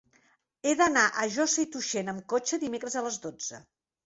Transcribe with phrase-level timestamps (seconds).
[0.69, 3.63] He d'anar a Josa i Tuixén amb cotxe dimecres a les dotze.